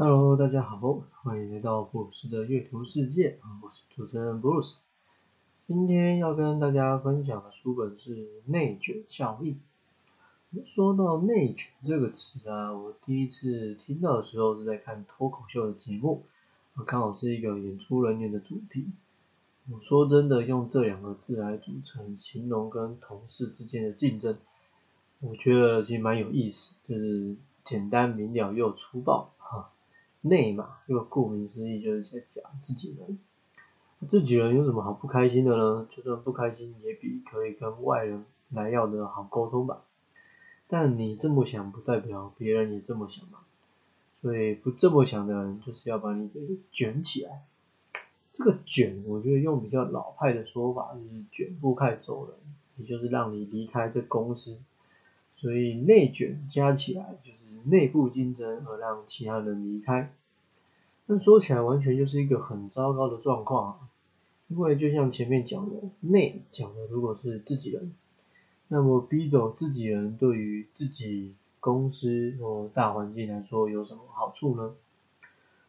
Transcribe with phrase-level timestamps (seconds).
[0.00, 0.78] Hello，大家好，
[1.10, 4.78] 欢迎来到布鲁斯的阅读世界，我是主持人布鲁斯。
[5.66, 8.14] 今天要跟大家分享的书本是
[8.46, 9.58] 《内卷效应》。
[10.64, 16.22] 说到内卷这个词啊，我第一次听到的时候是在看脱口秀的节目，
[16.86, 18.86] 刚好是一个演出人员的主题。
[19.68, 24.38] 我说真的，用这两个字来组成形容跟同事之间的竞争，
[25.18, 27.34] 我觉得其实蛮有意思，就是
[27.64, 29.72] 简单明了又粗暴哈。
[30.28, 33.18] 内嘛，又顾名思义就是在讲自己人，
[34.08, 35.88] 自己人有什么好不开心的呢？
[35.90, 39.82] 就算不开心，也比可以跟外人来要的好沟通吧。
[40.68, 43.38] 但你这么想，不代表别人也这么想嘛。
[44.20, 46.40] 所以不这么想的人，就是要把你给
[46.72, 47.42] 卷起来。
[48.32, 52.34] 这个卷，我觉得用比较老派的说法，就是卷铺盖走人，
[52.76, 54.58] 也就是让你离开这公司。
[55.36, 57.38] 所以内卷加起来就是
[57.68, 60.12] 内部竞争而让其他人离开。
[61.10, 63.88] 那说起来完全就是一个很糟糕的状况，
[64.48, 67.94] 因为就像前面讲的，内讲的如果是自己人。
[68.68, 74.74] 那么逼走自己人，对于自己公司或大环境来说有什么好处呢？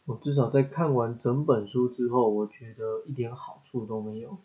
[0.04, 4.38] 我至少在看完整本书之后，我觉得一点好处都没有。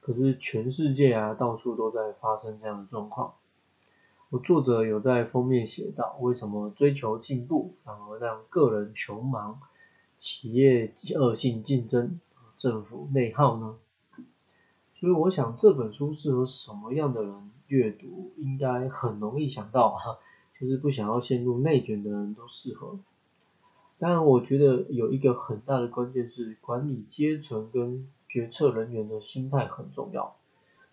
[0.00, 3.34] 可是全世界啊，到处都在发生这样的状况。
[4.30, 9.60] 我作者有在封面写到，为什么追求进步反而让个人穷忙、
[10.20, 12.20] 企业恶性竞争、
[12.58, 13.78] 政府内耗呢？
[14.94, 20.18] 所以我想这本书适合什么样的人阅读，应该很容易想到哈，
[20.60, 22.98] 就是不想要陷入内卷的人都适合。
[23.98, 30.36] 当然，我觉得有一个很大的关键是管理阶层跟决策人员的心态很重要。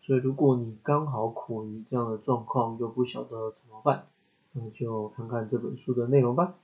[0.02, 4.08] 所以如果你刚好苦于这样的状况，又不晓得怎么办，
[4.54, 6.56] 那就看看这本书的内容吧。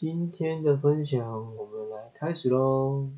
[0.00, 3.10] 今天的分享，我们来开始喽。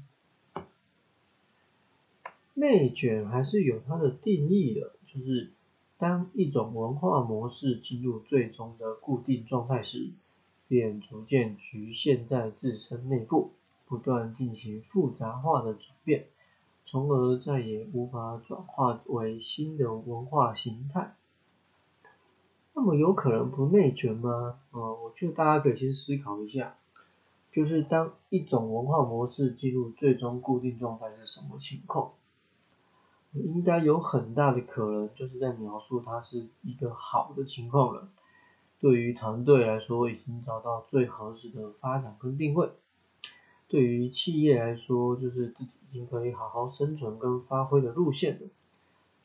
[2.54, 5.50] 内卷还是有它的定义的，就是
[5.98, 10.08] 当一种文化模式进入最终的固定状态时，
[10.68, 13.50] 便逐渐局限在自身内部，
[13.86, 16.28] 不断进行复杂化的转变，
[16.86, 21.14] 从而再也无法转化为新的文化形态。
[22.74, 24.58] 那么有可能不内卷吗？
[24.70, 26.76] 呃，我觉得大家可以先思考一下，
[27.52, 32.12] 就是当一种文化模式进入最终固定状态是什么情况？
[33.32, 38.08] 应该有很大的可能，就是在描述它是一个好的情况了。
[38.80, 42.70] 对于团队来说，已经找到最合适的发展跟定位；
[43.68, 48.48] 对于企业来说，就是自己已经可以好好生存跟发挥的路线了。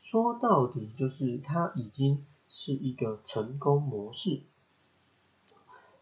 [0.02, 4.42] 说到底，就是它已经是一个成功模式。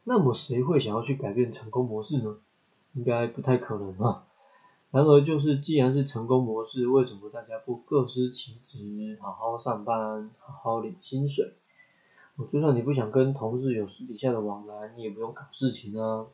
[0.04, 2.38] 那么，谁会想要去改变成功模式呢？
[2.94, 4.26] 应该不太可能啊。
[4.92, 11.54] 然而，就是既然是成功模式，为什么大家不各司其职，好好上班，好好领薪水？
[12.52, 16.28] 就算你不想跟同事有私底下的往来，你也不用搞事情啊。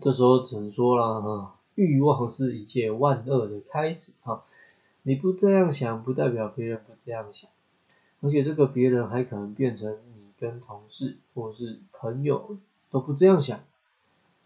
[0.00, 4.44] 这时候只能说了哈，欲望是一切万恶的开始哈。
[5.02, 7.50] 你不这样想，不代表别人不这样想，
[8.24, 12.56] 而且这个别人还可能变成你跟同事或是朋友
[12.90, 13.60] 都不这样想。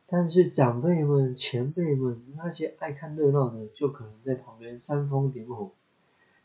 [0.08, 5.70] 但是长辈们、前辈们那些爱看热闹的，就可能在旁边煽风点火，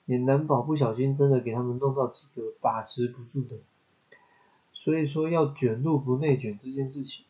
[0.05, 3.55] 也难保不小心真的给他们弄到几个把持不住的。
[4.73, 7.25] 所以说要卷入不内卷这件事情，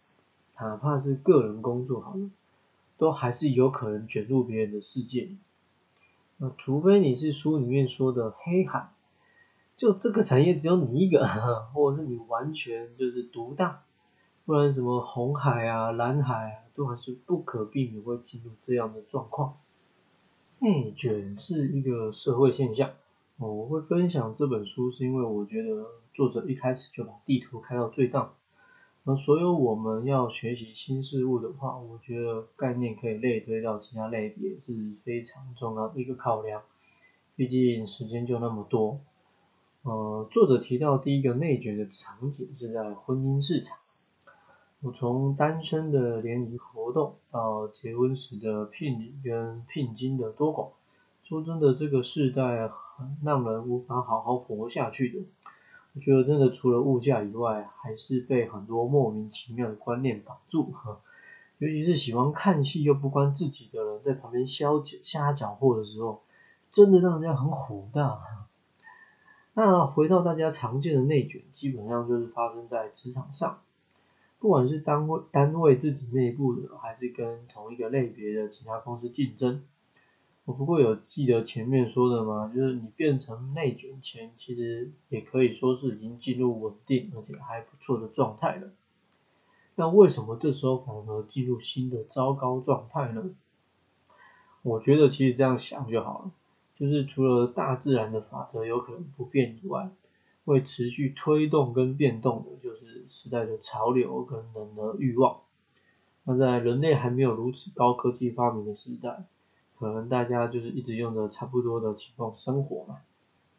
[0.59, 2.29] 哪怕是个人工作好了，
[2.97, 5.29] 都还是有可能卷入别人的世界。
[6.37, 8.89] 那除非你是书里面说的黑海，
[9.75, 11.25] 就这个产业只有你一个，
[11.73, 13.83] 或者是你完全就是独大。
[14.45, 19.57] 不然什么红海啊、蓝海啊，都还是不可避免会进入这样的状况。
[20.59, 22.91] 内卷是一个社会现象。
[23.37, 28.33] 我会分享这本书，是因为我觉得作者一开始就把地图开到最大。
[29.05, 36.61] 而所有我们要学习新事物的话，我觉得概念可以类推到其他类别是非常重要的一个考量。
[37.35, 38.99] 毕竟时间就那么多。
[39.83, 43.77] 呃，作者提到第一个内卷的场景是在婚姻市场。
[44.79, 50.69] 我从单身的联谊活动到结婚时的聘礼跟聘金的多寡，
[51.27, 55.25] 说真的，这个世代很让人无法好好活下去的。
[55.95, 60.73] 我觉得真的除了物价以外，还是被很多莫名其妙的观念绑住。
[61.57, 64.69] 尤其是喜欢看戏又不关自己的人在旁边瞎
[65.01, 66.21] 瞎搅和的时候，
[66.71, 68.42] 真的让人家很火大。
[69.55, 73.61] 那回到大家常见的内卷，基本上就是发生在职场上。
[74.39, 79.63] 不管是单位单位自己内部的，还是跟同一个类别的其他公司竞争。
[80.45, 82.51] 我不过有记得前面说的吗？
[82.53, 88.69] 就是你变成内卷前，其实也可以说是已经进入稳定而且还不错的状态了。
[89.75, 93.29] 那为什么这时候反而进入新的糟糕状态呢？
[94.63, 96.31] 我觉得其实这样想就好了，
[96.77, 99.89] 就是除了大自然的法则有可能不变以外，
[100.45, 105.41] 会持续推动跟变动的，就是时代的潮流跟人的欲望。
[106.25, 109.23] 那在人类还没有如此高科技发明的时代，
[109.77, 112.99] 可能大家就是一直用的差不多的情况生活嘛，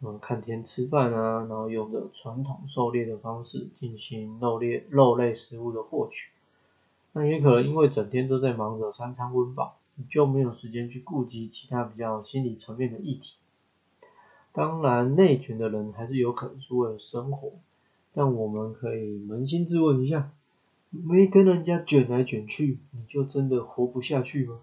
[0.01, 6.31] 嗯，看天吃饭啊，然后用的传统狩猎的方式进行肉猎肉类食物的获取。
[7.13, 13.37] 那也可能因为整天都在忙着三餐温饱，你就没有时间去顾及其他比较心理层面的议题。
[14.53, 17.53] 当然，内卷的人还是有可能是为了生活，
[18.13, 20.31] 但我们可以扪心自问一下，
[20.91, 24.61] 没跟人家卷来卷去，你就真的活不下去吗？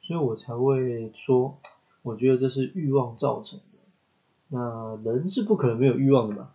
[0.00, 1.58] 所以我才会说，
[2.02, 3.64] 我觉得这是欲望造成的。
[4.48, 6.50] 那人是不可能没有欲望的嘛，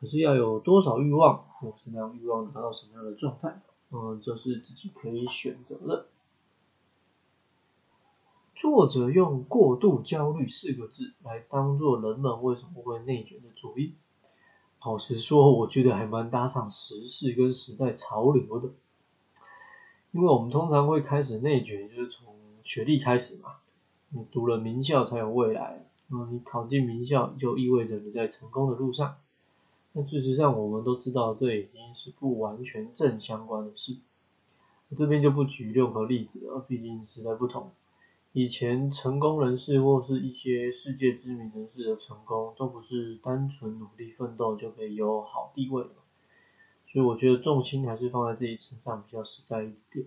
[0.00, 3.60] 可是要有多少欲望，或是让欲望达到什么样的状态，
[3.90, 6.06] 嗯，这是自己可以选择的。
[8.58, 13.94] 作者用“过度焦虑”四个字来当做人们为什么会内卷的主因。
[14.84, 18.70] 老实说，我觉得还蛮搭上时事跟时代潮流的。
[20.10, 22.34] 因为我们通常会开始内卷，就是从
[22.64, 23.58] 学历开始嘛。
[24.08, 29.18] 你读了名校才有未来，嗯，你考进名校就意味着你在成功的路上。
[29.92, 33.98] 但事实上，我们都知道这已经是不完全正相关的事。
[34.96, 37.70] 这边就不举任何例子了，毕竟时代不同。
[38.38, 45.90] 以前成功人士或是一些世界知名人士的成功，都不是单纯努力奋斗就可以有好地位的，
[46.86, 50.06] 所以我觉得重心还是放在自己身上比较实在一点。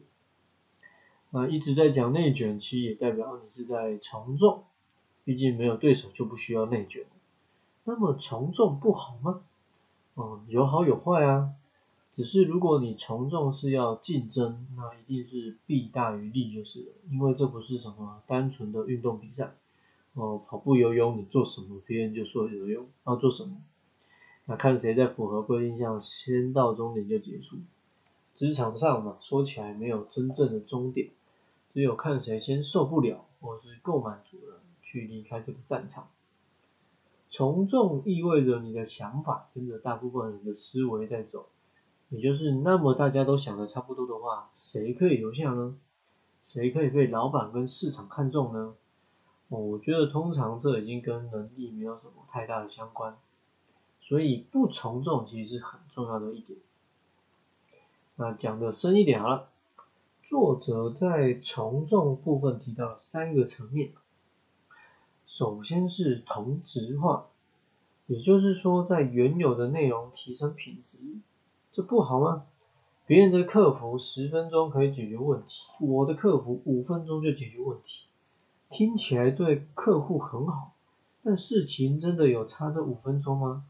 [1.31, 4.63] 那一直在讲内卷，其实也代表你是在从众，
[5.25, 7.03] 毕竟没有对手就不需要内卷。
[7.83, 9.41] 那么从众不好吗？
[10.15, 11.49] 嗯，有好有坏啊。
[12.13, 19.55] 只是如果你从众是要竞争，那一定是弊大于利就是了，因为这不是什么单纯的运动比赛，
[20.13, 23.61] 哦，跑步游泳你做什么，别人就说游泳要做什么，
[24.45, 27.59] 那看谁在符合规定下先到终点就结束。
[28.35, 31.11] 职场上嘛，说起来没有真正的终点，
[31.73, 36.09] 只有看谁先受不了或是够满足了去离开这个战场。
[37.29, 41.45] 从众意味着你的想法跟着大部分人的思维在走。
[42.13, 45.77] 也就是那么大家都想的差不多的话，谁可以留下呢？
[46.43, 48.75] 谁可以被老板跟市场看中呢？
[49.47, 53.15] 我觉得通常这已经跟能力没有什么太大的相关，
[54.01, 56.59] 所以不从众其实是很重要的一点。
[58.17, 59.47] 那讲的深一点好了，
[60.29, 63.93] 作者在从众部分提到三个层面，
[65.27, 67.27] 首先是同质化，
[68.07, 70.99] 也就是说在原有的内容提升品质。
[71.73, 72.45] 这不好吗？
[73.07, 78.07] 别人的客服十分钟可以解决问题，我的客服五分钟就解决问题，
[78.69, 80.73] 听起来对客户很好，
[81.23, 83.63] 但事情真的有差这五分钟吗？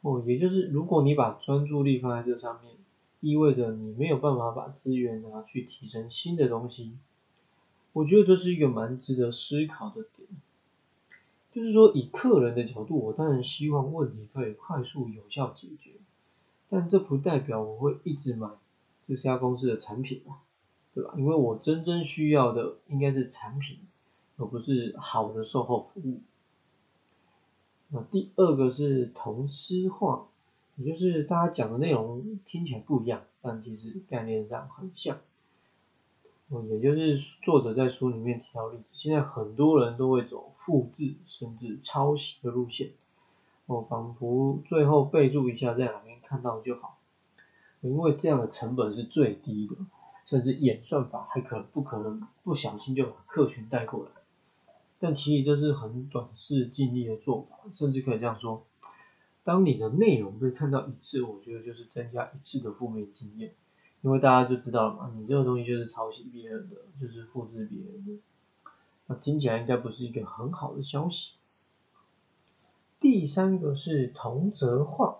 [0.00, 2.74] 哦，也就是如果你把专注力放在这上面，
[3.20, 6.96] 意味着你没有办法把资源拿去提升新的东西。
[7.92, 10.26] 我觉得这是一个蛮值得思考的点，
[11.52, 15.90] 就是说以客人的角度，我当然希望问题可以快速有效解决。
[16.70, 18.48] 但这不代表我会一直买
[19.02, 20.40] 这家公司的产品啊，
[20.94, 21.12] 对吧？
[21.18, 23.80] 因为我真正需要的应该是产品，
[24.36, 26.20] 而不是好的售后服务。
[27.88, 30.28] 那第二个是同质化，
[30.76, 35.18] 也就是大家讲的内容听起来不一样，但其实概念上很像。
[36.68, 42.90] 也就是作者在书里面提到例子，现在很多人都会走复制甚至抄袭的路线。
[43.70, 46.18] 我，仿佛最后备注一下在哪边。
[46.24, 46.98] 看到就好，
[47.80, 49.74] 因为这样的成本是最低的，
[50.26, 54.10] 甚至演算法还可不可能不小心就把客群带过来。
[55.00, 58.64] 但其实这是很短视尽力的做法，甚至可以这样说：
[59.42, 63.52] 当你的内容被看到一次，我觉得就是增加一次的负面经验，
[64.02, 68.22] 因为大家就知道了嘛，你这个东西就是抄袭别人的，就是复制别人的，
[69.06, 71.32] 那听起来应该不是一个很好的消息。
[73.00, 75.16] 第三个是同质化。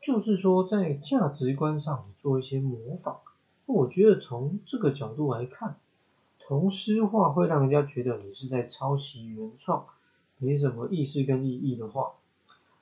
[0.00, 3.16] 就是说，在价值观上做一些模仿，
[3.64, 5.76] 我觉得从这个角度来看，
[6.38, 9.86] 同质化会让人家觉得你是在抄袭原创，
[10.36, 12.12] 没什么意思跟意义的话，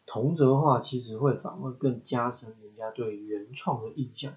[0.05, 4.33] 同质化其实会反而更加深人家对原创的印象。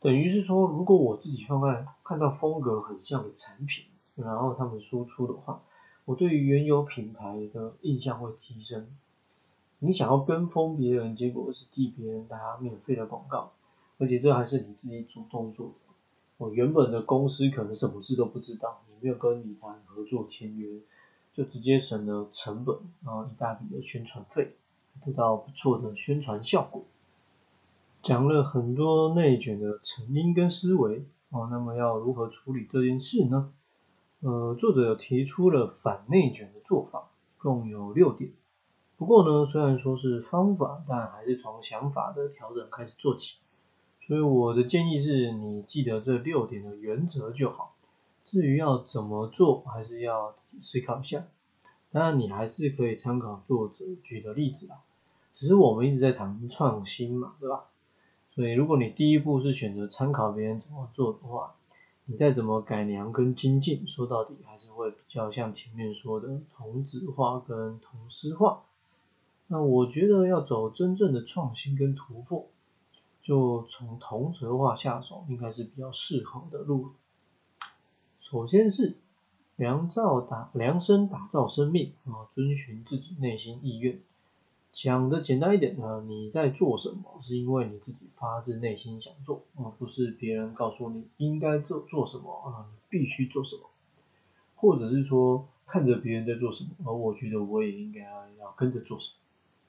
[0.00, 3.84] 等于是说，如果我自己放在看到风格很像的产品，
[4.16, 5.62] 然后他们输出的话，
[6.04, 8.86] 我对于原有品牌的印象会提升。
[9.78, 13.52] 你想要跟风别人，结果是替别人打免费的广告，
[13.98, 15.74] 而且这还是你自己主动做的。
[16.36, 20.80] 我原本的公司可能什么事都不知道，你没有跟理谈合作签约，
[21.32, 24.56] 就直接省了成本，然后一大笔的宣传费，
[25.04, 26.84] 得到不错的宣传效果。
[28.02, 33.52] 讲了很多内卷的成因跟思维哦，那么要如何处理这件事呢？
[34.24, 38.32] 呃，作者提出了反内卷的做法，共有六点。
[38.96, 43.36] 不过呢，虽然说是方法，但还是从想法的调整开始做起。
[44.00, 47.74] 所以我的建议是你记得这六点的原则就好。
[48.24, 51.26] 至于要怎么做，还是要自己思考一下。
[51.92, 54.76] 当然，你还是可以参考作者举的例子啦。
[55.34, 57.64] 只是我们一直在谈创新嘛，对吧？
[58.30, 61.56] 所以，如果你第一步是选择参考别人怎么做的话，
[62.06, 68.64] 你再怎么改良跟精进，说到底还是会比较像前面说的同质化跟同质化。
[69.46, 72.46] 那我觉得要走真正的创新跟突破，
[73.22, 76.90] 就从同质化下手，应该是比较适合的路。
[78.20, 78.96] 首先是
[79.56, 84.00] 量造打量身打造生命啊，遵循自己内心意愿。
[84.74, 93.62] 讲的简单一点呢，你在做什么，是因为你自己发自内心想做，而不是别人告诉你应该做做什么啊，你必须做什么，
[94.56, 98.00] 或者是说看着别人在做什么，而我觉得我也应该
[98.40, 99.12] 要跟着做什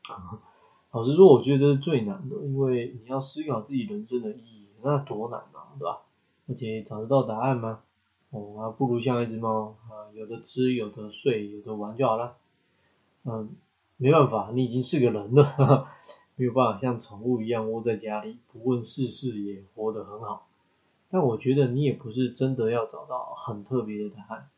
[0.10, 0.40] 么。
[0.92, 6.02] 老实说，我觉得这是最难的，因为你要思考自己人生的意义，那多难啊，对吧？
[6.48, 7.82] 而且找得到答案吗？
[8.32, 12.38] 哦，还不如像一只猫啊，有的吃，有的睡，有的玩就好了。
[13.26, 13.56] 嗯。
[13.98, 15.88] 没办法，你已经是个人了，
[16.36, 20.48] 没有办法像宠物一样窝在家里，不问世事也活得很好。
[21.10, 24.50] 但我觉得你也不是真的要找到很特别的答案，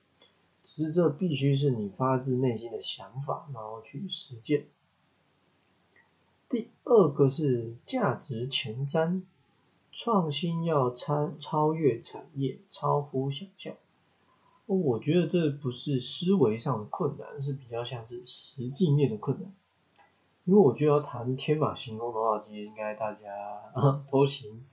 [0.65, 4.65] 只是这必须是你发自内心的想法，然后去实践。
[6.50, 9.22] 第二个是价值前瞻，
[9.91, 13.75] 创新要超超越产业，超乎想象。
[14.75, 19.51] 我觉得这不是思维上的困难，是比较像是实际面的困难。
[20.43, 23.19] 因为我觉得要谈天马行空的话，其实应该大家
[24.12, 24.63] 都行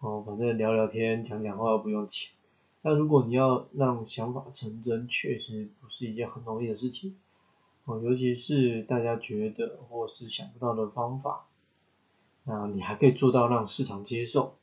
[0.00, 2.32] 哦，反正聊聊天、讲讲话不用钱。
[2.82, 7.16] 但如果你要让想法成真，确实不是一件很容易的事情
[7.84, 11.46] 哦，尤其是大家觉得或是想不到的方法，
[12.44, 14.54] 那你还可以做到让市场接受。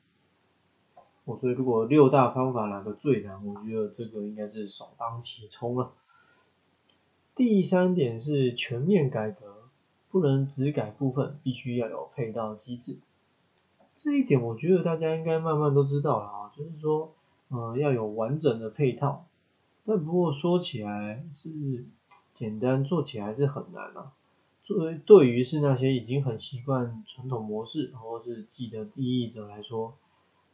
[1.25, 5.93] 我所以如果六大方法哪个最难，我觉得这个应该是首当其冲了。
[7.33, 9.69] 第三点是全面改革，
[10.11, 12.97] 不能只改部分，必须要有配套机制。
[13.95, 17.13] 这一点我觉得大家应该慢慢都知道了啊，就是说，
[17.47, 19.25] 呃，要有完整的配套。
[19.85, 21.85] 但不过说起来是
[22.33, 24.11] 简单，做起来是很难啊。
[24.63, 29.93] 作为对于是那些已经很习惯传统模式或是既得利益者来说。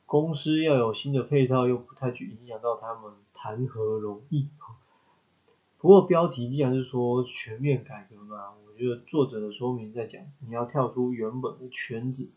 [0.10, 4.48] 公司要有新的配套，又不太去影响到他们，谈何容易？
[5.78, 12.28] 不过标题既然是说全面改革嘛，我觉得作者的说明在讲，你要跳出原本的圈子，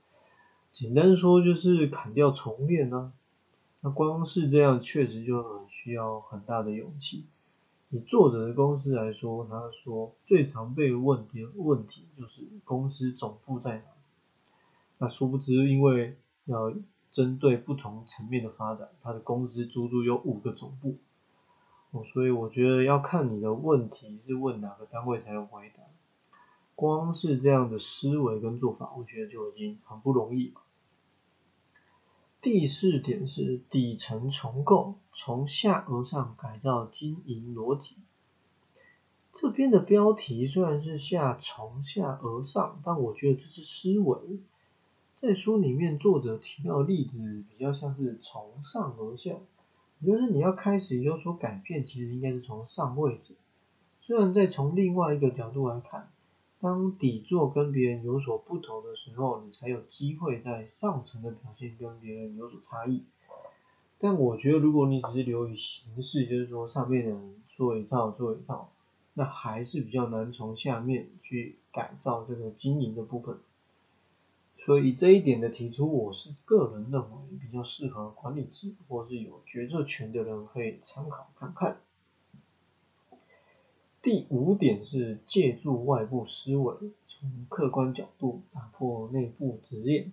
[0.70, 3.14] 简单说就是砍掉重练呢。
[3.80, 7.24] 那光是这样，确实就很需要很大的勇气。
[7.88, 13.84] 以作者的公司来说，他说最常被问的问题就是公司总部在哪？
[14.98, 16.70] 那殊不知，因为要
[17.12, 20.96] 针对不同层面的发展，他的公司足足有五个总部，
[21.92, 25.82] 哦，所以我觉得要看你的问题是问哪个单位才能回答。
[26.74, 30.62] 光是这样的思维跟做法，我觉得就已经很不容易了。
[32.40, 37.96] 第四点是底层重构，从下而上改造经营逻辑。
[39.32, 44.40] 这边的标题虽然是下从下而上，但我觉得这是思维。
[45.22, 49.30] 在书里面，作者提到的例子比较像是从上而下，
[50.00, 53.34] 也就是你要开始有所改变，其实应该是从上位者。
[54.00, 56.10] 虽然在从另外一个角度来看，
[56.58, 63.04] 当底座跟别人有所不同的时候，你才有机会在上层的表现跟别人有所差异。
[64.00, 68.72] 但我觉得，如果你只是流于形式，就是说上面的人做一套做一套，
[69.14, 73.38] 那还是比较难从下面去改造这个经营的部分。
[74.64, 81.80] 所以这一点的提出，我是个人认为比较适合管理制或是有决策权的人可以参考看看。
[84.00, 86.76] 第五点是借助外部思维，
[87.08, 90.12] 从客观角度打破内部执念。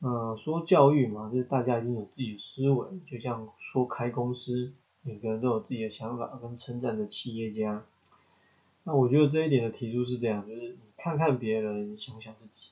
[0.00, 7.86] 嗯，说教育嘛，就是大家一定有自己的思维，就像说开公司，每个人都有自己的想法跟称赞的企业家。
[8.82, 12.68] 那我觉得这一点的提出是这样，就是你看看别人，想想自己。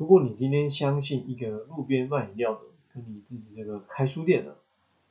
[0.00, 2.60] 如果你今天相信一个路边卖饮料的，
[2.94, 4.56] 跟你自己这个开书店的，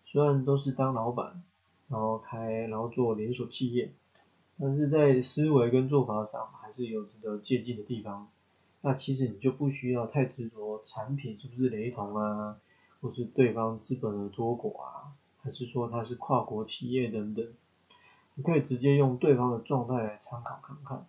[0.03, 1.43] 虽然都是当老板，
[1.89, 3.91] 然后开然后做连锁企业，
[4.59, 8.29] 但是在思维跟做法上还是有值得借鉴的地方。
[8.81, 12.57] 那其实你就不需要太执着产品是不是雷同啊，
[12.99, 17.47] 或是对方资本的多寡啊，还是说他是跨国企业等等，
[18.33, 21.05] 你可以直接用对方的状态来参考看看。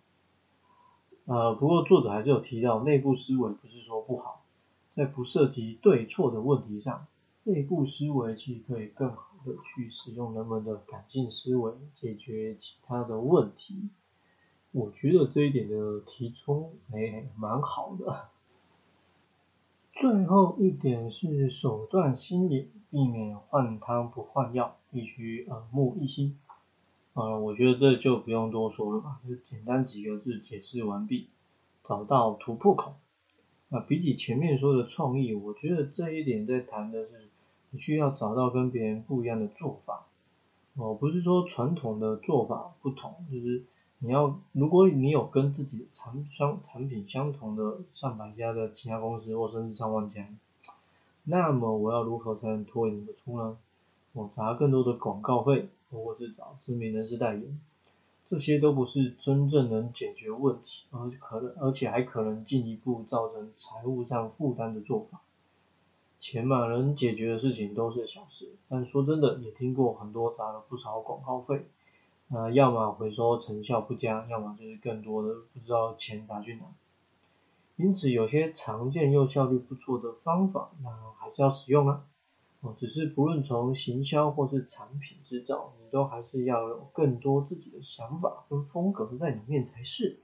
[1.25, 4.43] 呃，不过作者还是有提到内部思维不是说不好，
[4.91, 7.05] 在不涉及对错的问题上，
[7.43, 13.89] 内部思维其实可以更好的去使用人们的感性思维解决其他的问题。
[14.71, 18.29] 我觉得这一点的提出哎蛮好的。
[19.93, 26.37] 最后一点是手段心理，避免换汤不换药，必须耳目一新。
[27.13, 31.27] 呃，我觉得这就不用多说了吧，就简单几个字解释完毕，
[31.83, 32.93] 找到突破口。
[33.69, 37.29] 那比起前面说的创意，我觉得这一点在谈的是
[37.71, 40.05] 你需要找到跟别人不一样的做法。
[40.75, 43.63] 哦，不是说传统的做法不同，就是。
[44.03, 50.27] 你要，如果你有跟自己产相产品相同的上百家的其他公司，或甚至上万家，
[51.25, 53.59] 那么我要如何才能脱颖而出呢？
[54.13, 57.59] 我砸更多的广告费，或是找知名人士代言，
[58.29, 65.21] 这些都不是真正能解决问题，而可能而且还可能进一步造成财务上负担的做法。
[66.19, 71.65] 钱嘛，能解决的事情都是小事，但说真的，也听过很多砸了不少广告费。
[72.29, 76.61] 呃，要么回收成效不佳，要么就是更多的不知道钱砸去哪。
[77.75, 82.05] 因此，有些常见又效率不错的方法，那还是要使用啊。
[82.61, 90.19] 哦，只是不论从行销或是产品制造，你都还是要有更多自己的想法跟风格在里面才是。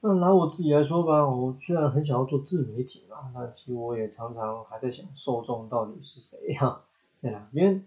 [0.00, 6.82] 那拿我自己来说吧，我虽然很想要做自媒体嘛，但其实我也常常还在想受众到底是谁呀，
[7.20, 7.84] 在哪边？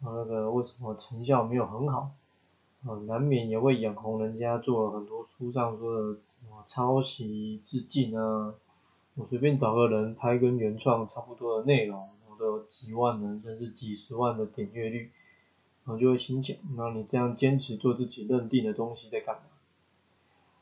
[0.00, 2.10] 啊，那个为什么成效没有很好？
[2.84, 8.54] 啊，难免也会眼红人家做了很多书上说的什么抄袭致敬啊。
[9.14, 15.10] 我随便找个人拍跟原创差不多的内容，我都有几万人甚至几十万的点阅率，
[15.84, 19.42] 我就会心想，那你这样坚持做自己认定的东西在干嘛？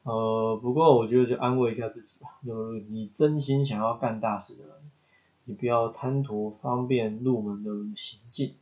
[0.04, 4.74] 呃，不过我觉得就安慰一下自己吧，就是你真心想要干大事的人，
[5.44, 8.54] 你不要贪图方便入门的行径。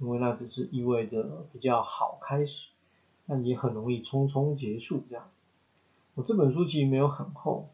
[0.00, 2.72] 因为那只是意味着比较好开始，
[3.28, 5.30] 但也很容易匆匆结束这样。
[6.14, 7.68] 我这本书其实没有很厚，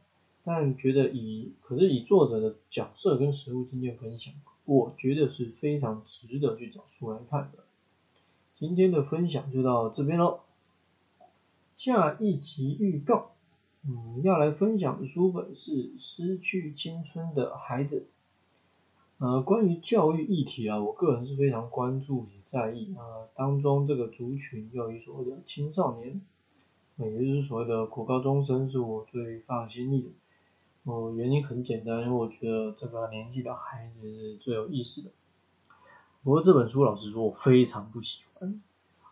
[0.45, 4.33] 但觉得以可是以作者的角色跟实物经验分享，
[4.65, 7.65] 我觉得是非常值得去找书来看的。
[8.59, 10.41] 今天的分享就到这边喽。
[11.77, 13.33] 下一集预告，
[13.87, 18.07] 嗯，要来分享的书本是《失去青春的孩子》。
[19.25, 23.29] 呃，关于教育议题啊，我个人是非常关注也在意啊。
[23.35, 26.21] 当中这个族群又一所谓的青少年，
[26.97, 30.05] 也就是所谓的国高中生，是我最放心的。
[30.85, 35.11] 哦，原因很简单，因为我觉得这个年纪的孩子是最有意思的。
[36.23, 38.61] 不过这本书老实说，我非常不喜欢。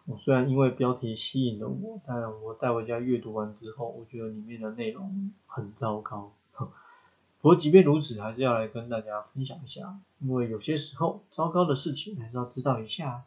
[0.06, 6.32] 我虽然因为标题吸引了我，但我带回家阅读完之后，我觉得里面的内容很糟糕。
[6.56, 13.24] 不过即便如此，还是要来跟大家分享一下，因为有些时候糟糕的事情还是要知道一下，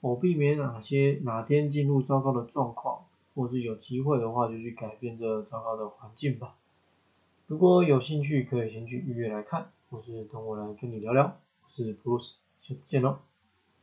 [0.00, 6.56] 我避免哪些哪天进入糟糕的状况，或是有机会的话就去改变这糟糕的环境吧。
[7.48, 11.40] 如果有兴趣，可以先去预约来看，或是等我来跟你聊聊。
[11.62, 13.20] 我是 Bruce，下次见喽。